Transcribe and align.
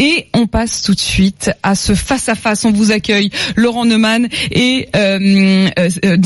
Et 0.00 0.28
on 0.32 0.46
passe 0.46 0.80
tout 0.80 0.94
de 0.94 1.00
suite 1.00 1.50
à 1.62 1.74
ce 1.74 1.94
face 1.94 2.30
à 2.30 2.34
face. 2.34 2.64
On 2.64 2.72
vous 2.72 2.90
accueille 2.90 3.28
Laurent 3.54 3.84
Neumann 3.84 4.28
et 4.50 4.88
euh, 4.96 5.68
euh, 5.78 5.88
euh 6.06 6.16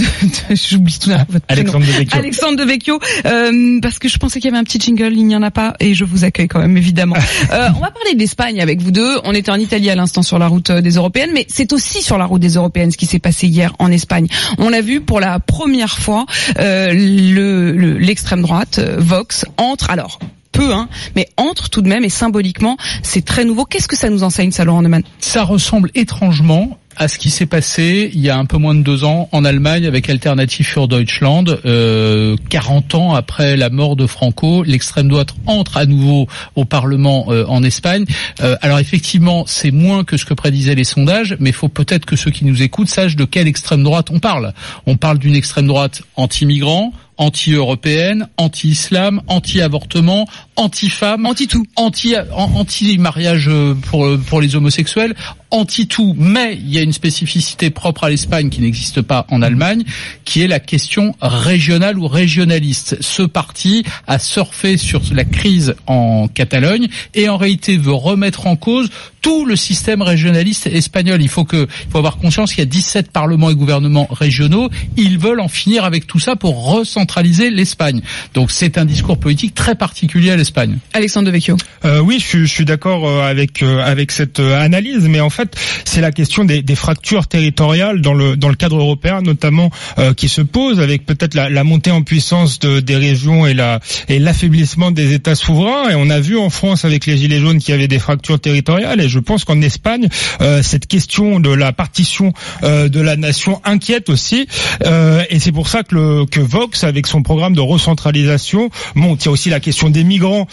j'oublie 0.54 0.96
tout 0.96 1.10
là. 1.10 1.26
Alexandre 1.48 1.84
Devecchio. 1.84 2.18
Alexandre 2.18 2.56
Devecchio, 2.56 3.00
euh, 3.26 3.80
parce 3.82 3.98
que 3.98 4.08
je 4.08 4.16
pensais 4.18 4.38
qu'il 4.38 4.48
y 4.48 4.52
avait 4.54 4.60
un 4.60 4.64
petit 4.64 4.78
jingle, 4.78 5.12
il 5.12 5.26
n'y 5.26 5.34
en 5.34 5.42
a 5.42 5.50
pas, 5.50 5.74
et 5.80 5.94
je 5.94 6.04
vous 6.04 6.22
accueille 6.24 6.46
quand 6.46 6.60
même 6.60 6.76
évidemment. 6.76 7.16
euh, 7.50 7.68
on 7.76 7.80
va 7.80 7.90
parler 7.90 8.14
d'Espagne 8.14 8.60
avec 8.60 8.80
vous 8.80 8.92
deux. 8.92 9.18
On 9.24 9.32
était 9.32 9.50
en 9.50 9.58
Italie 9.58 9.90
à 9.90 9.96
l'instant 9.96 10.22
sur 10.22 10.38
la 10.38 10.46
route 10.46 10.70
euh, 10.70 10.80
des 10.80 10.92
européennes, 10.92 11.30
mais 11.34 11.44
c'est 11.48 11.72
aussi 11.72 12.00
sur 12.00 12.16
la 12.16 12.26
route 12.26 12.40
des 12.40 12.54
européennes 12.54 12.92
ce 12.92 12.96
qui 12.96 13.06
s'est 13.06 13.18
passé 13.18 13.48
hier 13.48 13.74
en 13.80 13.90
Espagne. 13.90 14.28
On 14.58 14.68
l'a 14.68 14.82
vu 14.82 15.00
pour 15.00 15.18
la 15.18 15.40
première 15.40 15.98
fois, 15.98 16.26
euh, 16.60 16.92
le 16.92 17.98
l'extrême 17.98 18.42
droite 18.42 18.78
Vox 18.98 19.44
entre 19.58 19.90
alors 19.90 20.20
peu, 20.54 20.72
hein, 20.72 20.88
mais 21.14 21.28
entre 21.36 21.68
tout 21.68 21.82
de 21.82 21.88
même 21.88 22.04
et 22.04 22.08
symboliquement, 22.08 22.78
c'est 23.02 23.24
très 23.24 23.44
nouveau. 23.44 23.66
Qu'est-ce 23.66 23.88
que 23.88 23.96
ça 23.96 24.08
nous 24.08 24.22
enseigne, 24.22 24.52
ça, 24.52 24.64
Laurent 24.64 24.80
Neumann? 24.80 25.02
Ça 25.18 25.42
ressemble 25.42 25.90
étrangement 25.94 26.78
à 26.96 27.08
ce 27.08 27.18
qui 27.18 27.30
s'est 27.30 27.46
passé 27.46 28.10
il 28.14 28.20
y 28.20 28.30
a 28.30 28.38
un 28.38 28.44
peu 28.44 28.56
moins 28.56 28.74
de 28.74 28.82
deux 28.82 29.04
ans 29.04 29.28
en 29.32 29.44
Allemagne 29.44 29.86
avec 29.86 30.08
Alternative 30.08 30.66
für 30.66 30.86
Deutschland. 30.86 31.58
Euh, 31.64 32.36
40 32.50 32.94
ans 32.94 33.14
après 33.14 33.56
la 33.56 33.70
mort 33.70 33.96
de 33.96 34.06
Franco, 34.06 34.62
l'extrême 34.62 35.08
droite 35.08 35.34
entre 35.46 35.76
à 35.76 35.86
nouveau 35.86 36.28
au 36.54 36.64
Parlement 36.64 37.26
euh, 37.30 37.44
en 37.48 37.62
Espagne. 37.62 38.04
Euh, 38.40 38.56
alors 38.62 38.78
effectivement, 38.78 39.44
c'est 39.46 39.70
moins 39.70 40.04
que 40.04 40.16
ce 40.16 40.24
que 40.24 40.34
prédisaient 40.34 40.74
les 40.74 40.84
sondages, 40.84 41.36
mais 41.40 41.50
il 41.50 41.54
faut 41.54 41.68
peut-être 41.68 42.06
que 42.06 42.16
ceux 42.16 42.30
qui 42.30 42.44
nous 42.44 42.62
écoutent 42.62 42.88
sachent 42.88 43.16
de 43.16 43.24
quelle 43.24 43.48
extrême 43.48 43.82
droite 43.82 44.08
on 44.10 44.20
parle. 44.20 44.52
On 44.86 44.96
parle 44.96 45.18
d'une 45.18 45.34
extrême 45.34 45.66
droite 45.66 46.02
anti-migrant, 46.16 46.92
anti-européenne, 47.16 48.28
anti-islam, 48.36 49.22
anti-avortement, 49.28 50.26
anti-femme, 50.56 51.26
anti-tout, 51.26 51.64
anti 51.76 52.14
anti-mariage 52.32 53.50
pour 53.82 54.08
pour 54.26 54.40
les 54.40 54.56
homosexuels, 54.56 55.14
anti-tout. 55.50 56.14
Mais 56.18 56.54
il 56.54 56.72
y 56.72 56.78
a 56.78 56.82
une 56.82 56.92
spécificité 56.92 57.70
propre 57.70 58.04
à 58.04 58.10
l'Espagne 58.10 58.50
qui 58.50 58.60
n'existe 58.60 59.02
pas 59.02 59.26
en 59.30 59.42
Allemagne, 59.42 59.84
qui 60.24 60.42
est 60.42 60.48
la 60.48 60.60
question 60.60 61.14
régionale 61.20 61.98
ou 61.98 62.08
régionaliste. 62.08 62.96
Ce 63.00 63.22
parti 63.22 63.84
a 64.06 64.18
surfé 64.18 64.76
sur 64.76 65.02
la 65.12 65.24
crise 65.24 65.74
en 65.86 66.28
Catalogne 66.28 66.88
et 67.14 67.28
en 67.28 67.36
réalité 67.36 67.76
veut 67.76 67.92
remettre 67.92 68.46
en 68.46 68.56
cause 68.56 68.90
tout 69.24 69.46
le 69.46 69.56
système 69.56 70.02
régionaliste 70.02 70.66
espagnol. 70.66 71.22
Il 71.22 71.30
faut 71.30 71.44
que, 71.44 71.66
il 71.66 71.90
faut 71.90 71.96
avoir 71.96 72.18
conscience 72.18 72.50
qu'il 72.50 72.58
y 72.58 72.66
a 72.66 72.66
17 72.66 73.10
parlements 73.10 73.48
et 73.48 73.54
gouvernements 73.54 74.06
régionaux. 74.10 74.68
Ils 74.98 75.18
veulent 75.18 75.40
en 75.40 75.48
finir 75.48 75.86
avec 75.86 76.06
tout 76.06 76.18
ça 76.18 76.36
pour 76.36 76.66
recentraliser 76.70 77.48
l'Espagne. 77.48 78.02
Donc 78.34 78.50
c'est 78.50 78.76
un 78.76 78.84
discours 78.84 79.16
politique 79.18 79.54
très 79.54 79.76
particulier 79.76 80.30
à 80.30 80.36
l'Espagne. 80.36 80.76
Alexandre 80.92 81.24
Devecchio. 81.24 81.56
Euh, 81.86 82.00
oui, 82.00 82.22
je, 82.22 82.40
je 82.40 82.44
suis 82.44 82.66
d'accord 82.66 83.08
euh, 83.08 83.22
avec 83.22 83.62
euh, 83.62 83.82
avec 83.82 84.12
cette 84.12 84.40
euh, 84.40 84.60
analyse, 84.60 85.08
mais 85.08 85.20
en 85.20 85.30
fait, 85.30 85.56
c'est 85.84 86.02
la 86.02 86.12
question 86.12 86.44
des, 86.44 86.62
des, 86.62 86.74
fractures 86.74 87.26
territoriales 87.26 88.02
dans 88.02 88.12
le 88.12 88.36
dans 88.36 88.50
le 88.50 88.56
cadre 88.56 88.76
européen, 88.76 89.22
notamment 89.22 89.70
euh, 89.98 90.12
qui 90.12 90.28
se 90.28 90.42
pose 90.42 90.80
avec 90.80 91.06
peut-être 91.06 91.34
la, 91.34 91.48
la, 91.48 91.64
montée 91.64 91.90
en 91.90 92.02
puissance 92.02 92.58
de, 92.58 92.80
des 92.80 92.96
régions 92.96 93.46
et 93.46 93.54
la 93.54 93.80
et 94.08 94.18
l'affaiblissement 94.18 94.90
des 94.90 95.14
États 95.14 95.34
souverains. 95.34 95.88
Et 95.90 95.94
on 95.94 96.10
a 96.10 96.20
vu 96.20 96.36
en 96.36 96.50
France 96.50 96.84
avec 96.84 97.06
les 97.06 97.16
gilets 97.16 97.40
jaunes 97.40 97.58
qu'il 97.58 97.72
y 97.72 97.74
avait 97.74 97.88
des 97.88 97.98
fractures 97.98 98.38
territoriales. 98.38 99.00
Et 99.00 99.08
je 99.14 99.20
pense 99.20 99.44
qu'en 99.44 99.60
Espagne, 99.62 100.08
euh, 100.40 100.60
cette 100.62 100.88
question 100.88 101.38
de 101.38 101.50
la 101.50 101.72
partition 101.72 102.32
euh, 102.64 102.88
de 102.88 103.00
la 103.00 103.16
nation 103.16 103.60
inquiète 103.64 104.08
aussi. 104.08 104.48
Euh, 104.84 105.22
et 105.30 105.38
c'est 105.38 105.52
pour 105.52 105.68
ça 105.68 105.84
que, 105.84 105.94
le, 105.94 106.26
que 106.26 106.40
Vox, 106.40 106.82
avec 106.82 107.06
son 107.06 107.22
programme 107.22 107.54
de 107.54 107.60
recentralisation, 107.60 108.70
monte. 108.96 109.24
Il 109.24 109.26
y 109.26 109.28
a 109.28 109.30
aussi 109.30 109.50
la 109.50 109.60
question 109.60 109.88
des 109.88 110.02
migrants. 110.04 110.46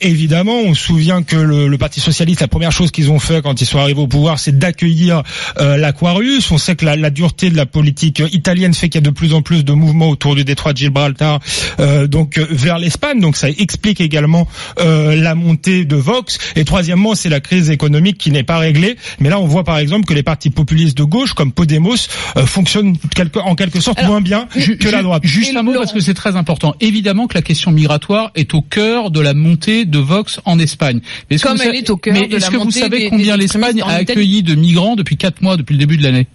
évidemment, 0.00 0.58
on 0.66 0.74
se 0.74 0.82
souvient 0.82 1.22
que 1.22 1.36
le, 1.36 1.68
le, 1.68 1.78
Parti 1.78 2.00
socialiste, 2.00 2.40
la 2.40 2.48
première 2.48 2.70
chose 2.72 2.90
qu'ils 2.90 3.10
ont 3.10 3.18
fait 3.18 3.42
quand 3.42 3.60
ils 3.60 3.66
sont 3.66 3.78
arrivés 3.78 4.00
au 4.00 4.06
pouvoir, 4.06 4.38
c'est 4.38 4.56
d'accueillir 4.56 5.22
l'Aquarius. 5.58 6.50
On 6.50 6.58
sait 6.58 6.76
que 6.76 6.84
la, 6.84 6.96
la, 6.96 7.10
dureté 7.10 7.50
de 7.50 7.56
la 7.56 7.66
politique 7.66 8.22
italienne 8.32 8.74
fait 8.74 8.88
qu'il 8.88 9.00
y 9.00 9.04
a 9.04 9.08
de 9.08 9.14
plus 9.14 9.34
en 9.34 9.42
plus 9.42 9.64
de 9.64 9.72
mouvements 9.72 10.08
autour 10.08 10.34
du 10.34 10.44
détroit 10.44 10.72
de 10.72 10.78
Gibraltar, 10.78 11.40
donc 12.08 12.38
vers 12.38 12.78
l'Espagne. 12.78 13.20
Donc 13.20 13.36
ça 13.36 13.48
explique 13.48 14.00
également 14.00 14.46
la 14.78 15.34
montée 15.34 15.84
de 15.84 15.96
Vox. 15.96 16.38
Et 16.56 16.64
troisièmement, 16.64 17.14
c'est 17.14 17.28
la 17.28 17.40
crise 17.40 17.70
économique 17.70 17.91
économique 17.92 18.18
qui 18.18 18.30
n'est 18.30 18.42
pas 18.42 18.58
réglé. 18.58 18.96
Mais 19.20 19.28
là, 19.28 19.38
on 19.38 19.46
voit 19.46 19.64
par 19.64 19.78
exemple 19.78 20.06
que 20.06 20.14
les 20.14 20.22
partis 20.22 20.50
populistes 20.50 20.96
de 20.96 21.04
gauche, 21.04 21.34
comme 21.34 21.52
Podemos, 21.52 21.94
euh, 22.36 22.46
fonctionnent 22.46 22.96
quelque, 23.14 23.38
en 23.38 23.54
quelque 23.54 23.80
sorte 23.80 23.98
Alors, 23.98 24.12
moins 24.12 24.20
bien 24.20 24.48
que 24.80 24.88
la 24.88 25.02
droite. 25.02 25.22
Juste 25.24 25.54
un 25.54 25.62
mot 25.62 25.74
parce 25.74 25.92
que 25.92 26.00
c'est 26.00 26.14
très 26.14 26.36
important. 26.36 26.74
Évidemment 26.80 27.26
que 27.26 27.34
la 27.34 27.42
question 27.42 27.70
migratoire 27.70 28.30
est 28.34 28.54
au 28.54 28.62
cœur 28.62 29.10
de 29.10 29.20
la 29.20 29.34
montée 29.34 29.84
de 29.84 29.98
Vox 29.98 30.40
en 30.46 30.58
Espagne. 30.58 31.00
Mais 31.30 31.38
comme 31.38 31.60
elle 31.60 31.74
est 31.76 31.90
au 31.90 31.96
cœur 31.96 32.14
mais 32.14 32.28
de 32.28 32.36
est-ce 32.36 32.46
la 32.50 32.52
que 32.58 32.62
vous 32.62 32.70
savez 32.70 32.98
des- 32.98 33.08
combien 33.10 33.36
des 33.36 33.42
l'Espagne 33.42 33.82
a 33.82 33.92
accueilli 33.94 34.42
de 34.42 34.54
migrants 34.54 34.96
depuis 34.96 35.16
quatre 35.16 35.42
mois 35.42 35.56
depuis 35.56 35.74
le 35.74 35.78
début 35.78 35.96
de 35.98 36.02
l'année? 36.02 36.26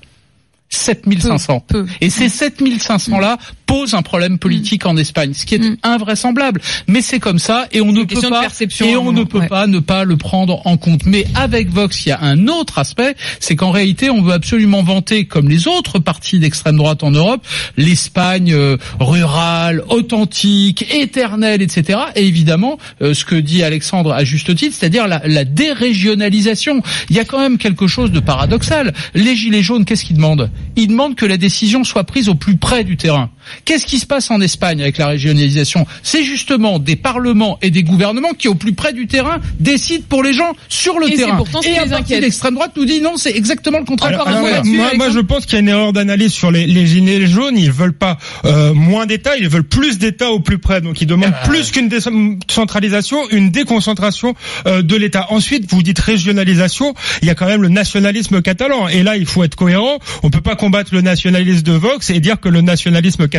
7500. 0.70 1.62
Peu, 1.68 1.86
peu. 1.86 1.92
Et 2.02 2.10
ces 2.10 2.28
7500 2.30 3.20
là 3.20 3.38
posent 3.68 3.94
un 3.94 4.02
problème 4.02 4.40
politique 4.40 4.86
en 4.88 4.98
Espagne, 4.98 5.34
ce 5.34 5.46
qui 5.46 5.56
est 5.56 5.60
Mm. 5.60 5.78
invraisemblable. 5.84 6.62
Mais 6.88 7.02
c'est 7.02 7.20
comme 7.20 7.38
ça 7.40 7.68
et 7.72 7.82
on 7.82 7.92
ne 7.92 8.04
peut 8.04 8.20
pas 8.22 8.48
et 8.82 8.96
on 8.96 9.12
ne 9.12 9.24
peut 9.24 9.40
ouais. 9.40 9.48
pas 9.48 9.68
ne 9.68 9.80
pas 9.80 10.04
le 10.06 10.18
prendre 10.18 10.66
en 10.66 10.78
compte. 10.78 11.06
Mais 11.06 11.26
avec 11.36 11.70
Vox, 11.70 12.06
il 12.06 12.10
y 12.10 12.12
a 12.12 12.20
un 12.22 12.48
autre 12.48 12.80
aspect, 12.80 13.16
c'est 13.40 13.56
qu'en 13.56 13.72
réalité, 13.72 14.10
on 14.10 14.22
veut 14.22 14.34
absolument 14.34 14.82
vanter, 14.84 15.26
comme 15.26 15.50
les 15.50 15.68
autres 15.68 16.00
partis 16.00 16.40
d'extrême 16.40 16.78
droite 16.78 17.04
en 17.04 17.12
Europe, 17.12 17.46
l'Espagne 17.76 18.54
euh, 18.54 18.78
rurale, 19.00 19.84
authentique, 19.90 20.86
éternelle, 20.94 21.62
etc. 21.62 22.00
Et 22.16 22.26
évidemment, 22.26 22.78
euh, 23.02 23.14
ce 23.14 23.26
que 23.26 23.36
dit 23.36 23.64
Alexandre 23.64 24.14
à 24.14 24.24
juste 24.24 24.56
titre, 24.56 24.76
c'est-à-dire 24.80 25.08
la, 25.08 25.22
la 25.26 25.44
dérégionalisation. 25.44 26.82
Il 27.10 27.16
y 27.16 27.20
a 27.20 27.26
quand 27.26 27.40
même 27.40 27.58
quelque 27.58 27.88
chose 27.88 28.12
de 28.12 28.20
paradoxal. 28.20 28.94
Les 29.14 29.36
gilets 29.36 29.64
jaunes, 29.64 29.86
qu'est-ce 29.86 30.06
qu'ils 30.06 30.16
demandent? 30.16 30.50
Ils 30.76 30.88
demandent 30.88 31.16
que 31.16 31.26
la 31.26 31.38
décision 31.38 31.84
soit 31.84 32.04
prise 32.06 32.30
au 32.30 32.36
plus 32.36 32.58
près 32.58 32.84
du 32.84 32.98
terrain. 32.98 33.30
Qu'est-ce 33.66 33.86
qui 33.86 34.00
se 34.00 34.06
passe 34.06 34.30
en 34.32 34.42
Espagne 34.42 34.82
avec 34.82 34.98
la 34.98 35.08
régionalisation? 35.08 35.86
C'est 36.04 36.24
justement 36.24 36.80
des 36.80 36.96
parlements 36.96 37.58
et 37.62 37.70
des 37.72 37.84
gouvernements 37.84 38.34
qui, 38.38 38.48
au 38.48 38.56
plus 38.56 38.74
près 38.74 38.94
du 38.94 39.08
terrain, 39.08 39.40
décident 39.60 40.04
pour 40.10 40.24
les 40.24 40.34
gens 40.34 40.54
sur 40.70 41.00
le 41.00 41.12
Et 41.12 41.16
terrain. 41.16 41.36
pourtant 41.38 41.62
ce 41.62 41.68
qui 41.68 41.74
et 41.74 41.80
un 41.80 41.84
les 41.86 41.90
parti 41.90 42.20
d'extrême 42.20 42.54
droite 42.56 42.72
nous 42.76 42.86
dit 42.86 43.02
non, 43.02 43.18
c'est 43.18 43.36
exactement 43.36 43.80
le 43.80 43.86
contraire. 43.86 44.10
Alors, 44.22 44.28
alors, 44.28 44.66
moi, 44.66 44.92
moi, 44.96 45.10
je 45.12 45.20
pense 45.20 45.46
qu'il 45.46 45.54
y 45.54 45.58
a 45.58 45.60
une 45.62 45.70
erreur 45.70 45.94
d'analyse 45.94 46.32
sur 46.34 46.52
les, 46.52 46.66
les 46.68 46.86
gilets 46.88 47.28
jaunes. 47.28 47.58
Ils 47.58 47.72
veulent 47.72 47.94
pas 47.98 48.18
euh, 48.46 48.74
moins 48.74 49.06
d'État, 49.06 49.38
ils 49.38 49.50
veulent 49.50 49.64
plus 49.64 49.98
d'État 49.98 50.32
au 50.32 50.40
plus 50.40 50.58
près. 50.58 50.82
Donc 50.82 51.02
ils 51.02 51.08
demandent 51.08 51.34
Ah. 51.34 51.48
plus 51.48 51.72
qu'une 51.72 51.90
décentralisation, 51.90 53.18
une 53.32 53.50
déconcentration 53.52 54.36
euh, 54.66 54.82
de 54.82 54.96
l'État. 54.96 55.28
Ensuite, 55.30 55.70
vous 55.70 55.84
dites 55.84 56.00
régionalisation. 56.00 56.94
Il 57.22 57.28
y 57.28 57.32
a 57.32 57.36
quand 57.36 57.46
même 57.48 57.62
le 57.62 57.70
nationalisme 57.70 58.42
catalan. 58.42 58.88
Et 58.88 59.04
là, 59.04 59.16
il 59.18 59.26
faut 59.26 59.44
être 59.44 59.56
cohérent. 59.56 60.00
On 60.24 60.30
peut 60.30 60.42
pas 60.42 60.56
combattre 60.56 60.94
le 60.94 61.02
nationalisme 61.02 61.64
de 61.64 61.74
Vox 61.74 62.10
et 62.10 62.20
dire 62.20 62.40
que 62.40 62.50
le 62.50 62.62
nationalisme 62.62 63.28
catalan 63.28 63.37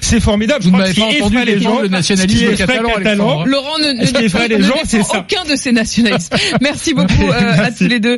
c'est 0.00 0.20
formidable. 0.20 0.62
Je 0.62 0.68
Vous 0.68 0.76
ne 0.76 0.80
crois 0.82 0.92
que 0.92 1.00
pas 1.00 1.06
qui 1.08 1.22
entendu 1.22 1.36
effraie 1.36 1.44
les 1.52 1.60
gens, 1.60 1.80
le 1.80 1.88
nationalisme 1.88 2.56
catalan, 2.56 2.90
catalan. 2.90 3.44
Laurent 3.44 3.78
ne, 3.78 3.92
ne, 4.00 4.06
Ce 4.06 4.12
qui 4.12 4.24
effraie 4.24 4.48
les 4.48 4.58
ne 4.58 4.62
gens, 4.62 4.74
c'est 4.84 5.02
ça. 5.02 5.18
aucun 5.20 5.44
de 5.50 5.56
ces 5.56 5.72
nationalistes. 5.72 6.34
Merci 6.60 6.94
beaucoup 6.94 7.12
euh, 7.30 7.64
à 7.64 7.70
tous 7.70 7.86
les 7.86 8.00
deux. 8.00 8.12